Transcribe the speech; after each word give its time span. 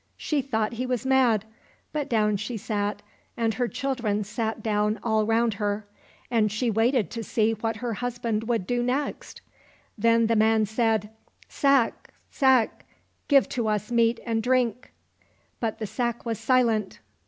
She 0.17 0.41
thought 0.41 0.73
he 0.73 0.87
was 0.87 1.05
mad, 1.05 1.45
but 1.93 2.09
down 2.09 2.35
she 2.37 2.57
sat, 2.57 3.03
and 3.37 3.53
her 3.53 3.67
children 3.67 4.23
sat 4.23 4.63
down 4.63 4.99
all 5.03 5.27
round 5.27 5.53
her, 5.53 5.85
and 6.31 6.51
she 6.51 6.71
waited 6.71 7.11
to 7.11 7.23
see 7.23 7.51
what 7.51 7.75
her 7.75 7.93
husband 7.93 8.45
would 8.45 8.65
do 8.65 8.81
next. 8.81 9.41
Then 9.99 10.25
the 10.25 10.35
man 10.35 10.65
said," 10.65 11.11
Sack, 11.47 12.11
sack, 12.31 12.85
give 13.27 13.47
to 13.49 13.67
us 13.67 13.91
meat 13.91 14.19
and 14.25 14.41
drink!" 14.41 14.91
But 15.59 15.77
the 15.77 15.85
sack 15.85 16.25
was 16.25 16.39
silent. 16.39 16.99